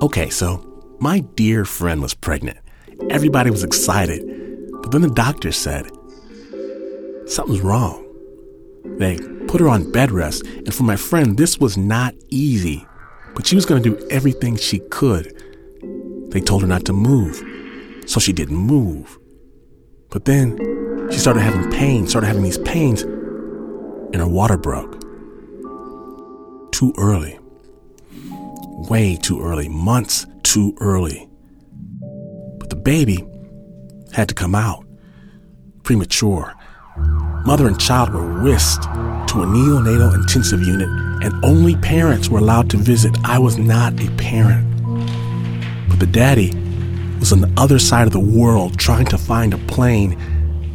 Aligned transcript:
Okay, 0.00 0.30
so 0.30 0.64
my 1.00 1.20
dear 1.20 1.64
friend 1.64 2.00
was 2.00 2.14
pregnant. 2.14 2.58
Everybody 3.10 3.50
was 3.50 3.64
excited. 3.64 4.22
But 4.80 4.92
then 4.92 5.00
the 5.02 5.10
doctor 5.10 5.50
said, 5.50 5.90
Something's 7.26 7.60
wrong. 7.60 8.04
They 8.98 9.18
put 9.48 9.60
her 9.60 9.68
on 9.68 9.90
bed 9.90 10.12
rest, 10.12 10.46
and 10.46 10.72
for 10.72 10.84
my 10.84 10.94
friend, 10.94 11.36
this 11.36 11.58
was 11.58 11.76
not 11.76 12.14
easy. 12.28 12.86
But 13.34 13.46
she 13.46 13.56
was 13.56 13.66
going 13.66 13.82
to 13.82 13.90
do 13.90 14.08
everything 14.08 14.56
she 14.56 14.78
could. 14.90 15.34
They 16.30 16.40
told 16.40 16.62
her 16.62 16.68
not 16.68 16.84
to 16.84 16.92
move, 16.92 17.42
so 18.06 18.20
she 18.20 18.32
didn't 18.32 18.56
move. 18.56 19.18
But 20.10 20.26
then 20.26 20.58
she 21.10 21.18
started 21.18 21.40
having 21.40 21.70
pain, 21.72 22.06
started 22.06 22.28
having 22.28 22.44
these 22.44 22.58
pains, 22.58 23.02
and 23.02 24.16
her 24.16 24.28
water 24.28 24.56
broke. 24.56 25.00
Too 26.70 26.94
early. 26.98 27.37
Way 28.86 29.16
too 29.16 29.40
early. 29.42 29.68
Months 29.68 30.24
too 30.44 30.76
early. 30.78 31.28
But 32.58 32.70
the 32.70 32.76
baby 32.76 33.26
had 34.12 34.28
to 34.28 34.34
come 34.34 34.54
out. 34.54 34.86
Premature. 35.82 36.54
Mother 37.44 37.66
and 37.66 37.80
child 37.80 38.14
were 38.14 38.40
whisked 38.40 38.84
to 38.84 39.42
a 39.42 39.46
neonatal 39.46 40.14
intensive 40.14 40.62
unit, 40.62 40.88
and 41.24 41.44
only 41.44 41.74
parents 41.76 42.28
were 42.28 42.38
allowed 42.38 42.70
to 42.70 42.76
visit. 42.76 43.16
I 43.24 43.40
was 43.40 43.58
not 43.58 43.98
a 44.00 44.08
parent. 44.12 44.64
But 45.88 45.98
the 45.98 46.06
daddy 46.06 46.52
was 47.18 47.32
on 47.32 47.40
the 47.40 47.52
other 47.56 47.80
side 47.80 48.06
of 48.06 48.12
the 48.12 48.20
world 48.20 48.78
trying 48.78 49.06
to 49.06 49.18
find 49.18 49.52
a 49.52 49.58
plane, 49.58 50.12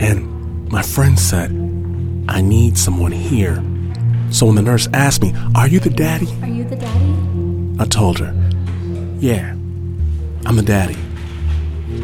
and 0.00 0.68
my 0.72 0.82
friend 0.82 1.16
said, 1.16 1.52
I 2.28 2.40
need 2.40 2.76
someone 2.76 3.12
here. 3.12 3.62
So 4.32 4.46
when 4.46 4.56
the 4.56 4.62
nurse 4.62 4.88
asked 4.92 5.22
me, 5.22 5.32
Are 5.54 5.68
you 5.68 5.78
the 5.78 5.90
daddy? 5.90 6.26
Are 6.42 6.48
you 6.48 6.64
the 6.64 6.76
daddy? 6.76 7.31
I 7.82 7.84
told 7.84 8.20
her, 8.20 8.32
Yeah, 9.18 9.50
I'm 10.46 10.56
a 10.56 10.62
daddy. 10.62 10.96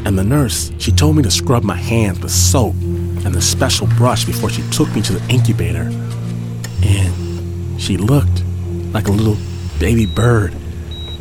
And 0.05 0.19
the 0.19 0.25
nurse, 0.25 0.73
she 0.79 0.91
told 0.91 1.15
me 1.15 1.23
to 1.23 1.31
scrub 1.31 1.63
my 1.63 1.77
hands 1.77 2.19
with 2.19 2.33
soap 2.33 2.75
and 2.75 3.33
the 3.33 3.41
special 3.41 3.87
brush 3.87 4.25
before 4.25 4.51
she 4.51 4.69
took 4.71 4.93
me 4.93 5.03
to 5.03 5.13
the 5.13 5.33
incubator. 5.33 5.89
And 6.83 7.81
she 7.81 7.97
looked 7.97 8.43
like 8.93 9.07
a 9.07 9.13
little 9.13 9.37
baby 9.79 10.05
bird, 10.05 10.53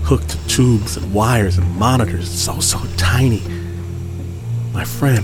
hooked 0.02 0.31
to 0.31 0.47
tubes 0.47 0.97
and 0.97 1.14
wires 1.14 1.59
and 1.59 1.75
monitors, 1.75 2.27
so, 2.27 2.59
so 2.59 2.80
tiny. 2.97 3.44
My 4.73 4.86
friend, 4.86 5.23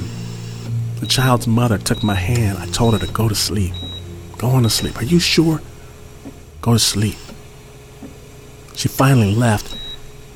the 1.00 1.08
child's 1.08 1.48
mother, 1.48 1.80
took 1.80 2.04
my 2.04 2.14
hand. 2.14 2.60
I 2.60 2.68
told 2.68 2.94
her 2.94 3.04
to 3.04 3.12
go 3.12 3.28
to 3.28 3.36
sleep. 3.36 3.74
Go 4.38 4.50
on 4.50 4.62
to 4.62 4.70
sleep. 4.70 4.96
Are 4.98 5.06
you 5.06 5.20
sure? 5.20 5.60
Go 6.62 6.74
to 6.74 6.80
sleep. 6.80 7.16
She 8.84 8.90
finally 8.90 9.34
left, 9.34 9.78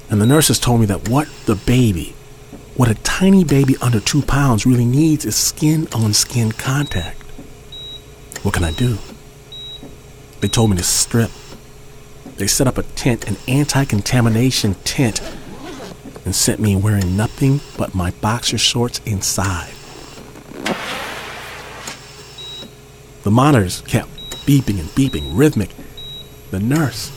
and 0.10 0.22
the 0.22 0.26
nurses 0.26 0.58
told 0.58 0.80
me 0.80 0.86
that 0.86 1.10
what 1.10 1.28
the 1.48 1.56
baby, 1.56 2.16
what 2.78 2.88
a 2.90 2.94
tiny 2.94 3.44
baby 3.44 3.76
under 3.82 4.00
two 4.00 4.22
pounds 4.22 4.66
really 4.66 4.86
needs 4.86 5.26
is 5.26 5.36
skin 5.36 5.86
on 5.94 6.14
skin 6.14 6.54
contact. 6.54 7.22
What 8.44 8.54
can 8.54 8.64
I 8.64 8.72
do? 8.72 9.00
They 10.40 10.48
told 10.48 10.70
me 10.70 10.78
to 10.78 10.84
strip. 10.84 11.30
They 12.38 12.48
set 12.48 12.68
up 12.68 12.78
a 12.78 12.84
tent, 12.84 13.28
an 13.28 13.36
anti 13.50 13.84
contamination 13.84 14.76
tent, 14.86 15.22
and 16.24 16.34
sent 16.34 16.62
me 16.62 16.78
wearing 16.78 17.18
nothing 17.18 17.60
but 17.78 17.94
my 17.94 18.12
boxer 18.12 18.58
shorts 18.58 19.02
inside. 19.06 19.74
The 23.24 23.32
monitors 23.32 23.82
kept 23.82 24.08
beeping 24.48 24.80
and 24.80 24.88
beeping, 24.92 25.32
rhythmic. 25.34 25.72
The 26.52 26.62
nurse 26.62 27.12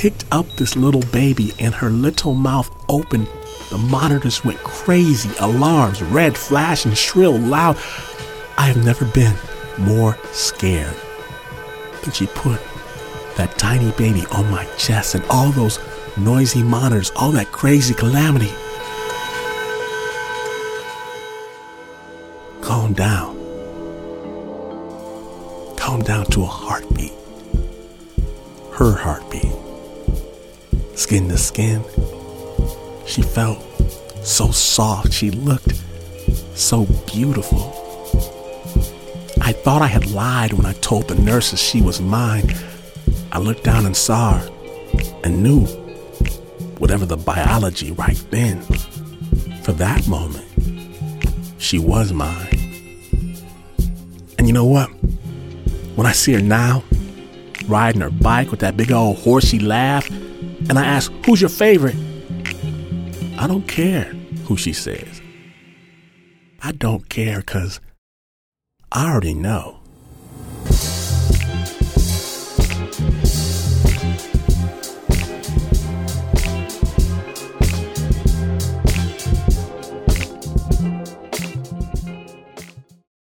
picked 0.00 0.24
up 0.32 0.46
this 0.56 0.76
little 0.76 1.02
baby 1.12 1.52
and 1.58 1.74
her 1.74 1.90
little 1.90 2.32
mouth 2.32 2.74
opened. 2.88 3.28
The 3.68 3.76
monitors 3.76 4.42
went 4.42 4.58
crazy, 4.60 5.28
alarms, 5.38 6.00
red, 6.02 6.38
flashing, 6.38 6.94
shrill, 6.94 7.38
loud. 7.38 7.76
I 8.56 8.62
have 8.62 8.82
never 8.82 9.04
been 9.04 9.36
more 9.76 10.16
scared. 10.32 10.96
Then 12.02 12.12
she 12.14 12.26
put 12.28 12.62
that 13.36 13.58
tiny 13.58 13.90
baby 13.90 14.24
on 14.32 14.50
my 14.50 14.64
chest 14.78 15.16
and 15.16 15.24
all 15.28 15.50
those 15.50 15.78
noisy 16.16 16.62
monitors, 16.62 17.12
all 17.14 17.32
that 17.32 17.52
crazy 17.52 17.92
calamity. 17.92 18.50
Calm 22.62 22.94
down. 22.94 23.36
Calm 25.76 26.00
down 26.00 26.24
to 26.30 26.42
a 26.42 26.46
heartbeat. 26.46 27.12
Her 28.72 28.94
heartbeat. 28.96 29.69
Skin 31.00 31.30
to 31.30 31.38
skin. 31.38 31.82
She 33.06 33.22
felt 33.22 33.58
so 34.22 34.50
soft. 34.50 35.14
She 35.14 35.30
looked 35.30 35.82
so 36.54 36.84
beautiful. 37.10 37.72
I 39.40 39.52
thought 39.52 39.80
I 39.80 39.86
had 39.86 40.10
lied 40.10 40.52
when 40.52 40.66
I 40.66 40.74
told 40.74 41.08
the 41.08 41.14
nurses 41.14 41.58
she 41.58 41.80
was 41.80 42.02
mine. 42.02 42.54
I 43.32 43.38
looked 43.38 43.64
down 43.64 43.86
and 43.86 43.96
saw 43.96 44.40
her 44.40 44.50
and 45.24 45.42
knew, 45.42 45.64
whatever 46.76 47.06
the 47.06 47.16
biology 47.16 47.92
right 47.92 48.22
then, 48.30 48.60
for 49.62 49.72
that 49.72 50.06
moment, 50.06 50.46
she 51.56 51.78
was 51.78 52.12
mine. 52.12 53.38
And 54.36 54.46
you 54.46 54.52
know 54.52 54.66
what? 54.66 54.88
When 55.96 56.06
I 56.06 56.12
see 56.12 56.34
her 56.34 56.42
now, 56.42 56.84
riding 57.66 58.02
her 58.02 58.10
bike 58.10 58.50
with 58.50 58.60
that 58.60 58.76
big 58.76 58.92
old 58.92 59.16
horsey 59.16 59.58
laugh, 59.58 60.06
and 60.68 60.78
I 60.78 60.84
ask, 60.84 61.12
Who's 61.24 61.40
your 61.40 61.50
favorite? 61.50 61.96
I 63.38 63.46
don't 63.46 63.66
care 63.66 64.04
who 64.44 64.56
she 64.56 64.72
says. 64.72 65.20
I 66.62 66.72
don't 66.72 67.08
care 67.08 67.38
because 67.40 67.80
I 68.92 69.10
already 69.10 69.34
know. 69.34 69.79